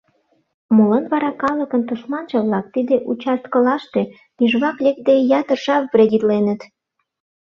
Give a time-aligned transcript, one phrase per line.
[0.75, 4.01] Молан вара калыкын тушманже-влак тиде участкылаште,
[4.37, 6.61] тӱжвак лекде, ятыр жап вредитленыт?